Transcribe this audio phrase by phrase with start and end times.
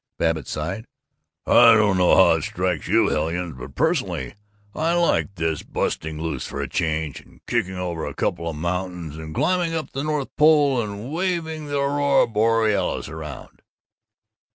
[0.17, 0.87] Babbitt sighed,
[1.45, 4.33] "I don't know how it strikes you hellions, but personally
[4.73, 9.15] I like this busting loose for a change, and kicking over a couple of mountains
[9.17, 13.61] and climbing up on the North Pole and waving the aurora borealis around."